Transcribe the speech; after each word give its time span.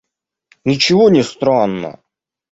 –Ничего 0.65 1.09
не 1.11 1.21
странно. 1.23 1.99